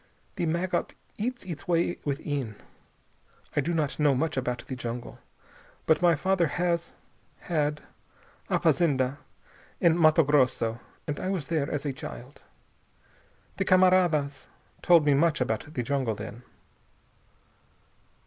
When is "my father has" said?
6.01-6.91